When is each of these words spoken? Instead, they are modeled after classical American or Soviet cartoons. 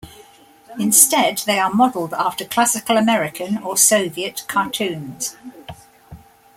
Instead, 0.79 1.43
they 1.45 1.59
are 1.59 1.71
modeled 1.71 2.11
after 2.15 2.43
classical 2.43 2.97
American 2.97 3.59
or 3.59 3.77
Soviet 3.77 4.43
cartoons. 4.47 5.37